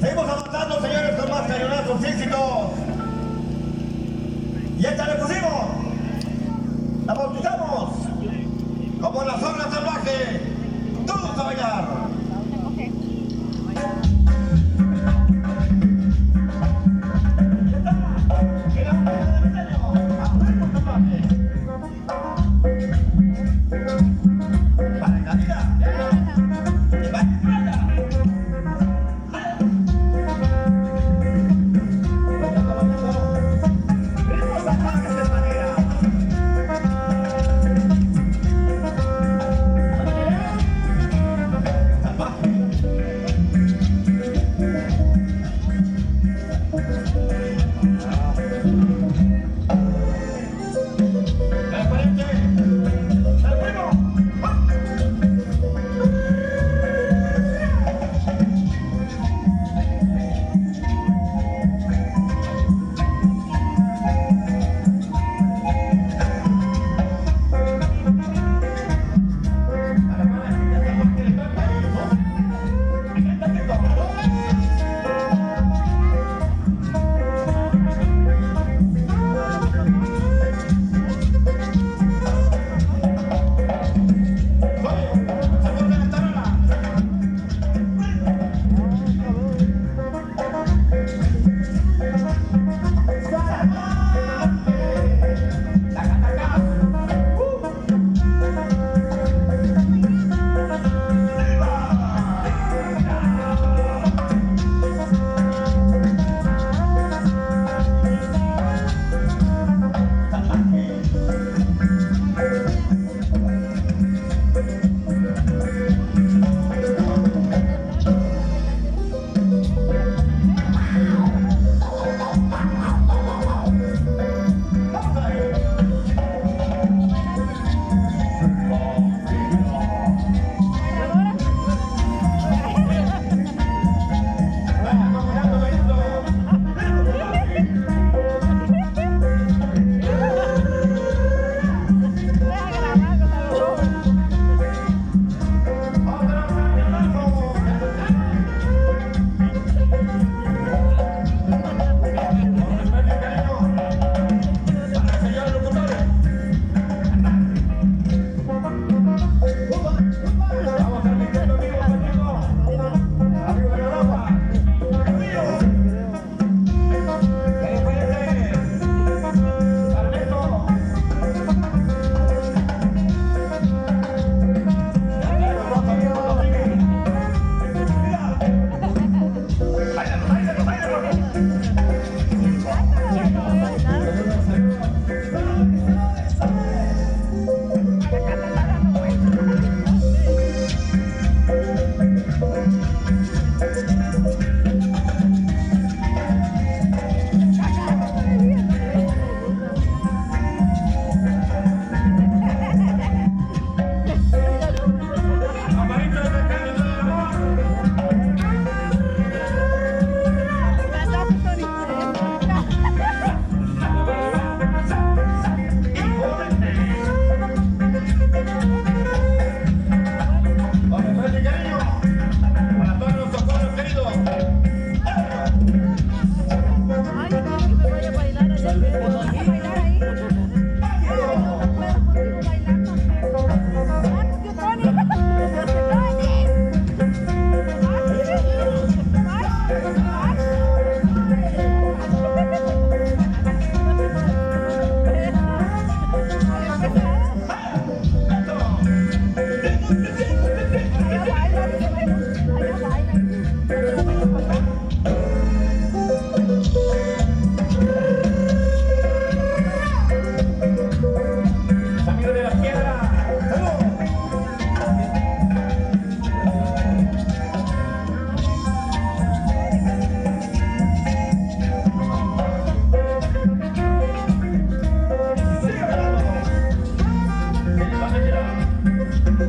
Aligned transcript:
Seguimos 0.00 0.28
avanzando, 0.28 0.80
señores, 0.82 1.20
con 1.20 1.30
más 1.30 1.46
cañonazos 1.48 2.04
éxitos. 2.04 2.70
Y 4.78 4.86
esta 4.86 5.06
le 5.06 5.14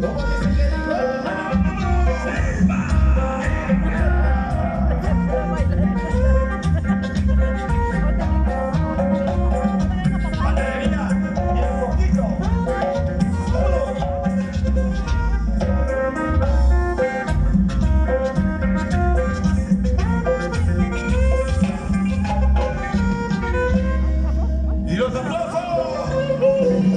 Lord. 0.00 0.33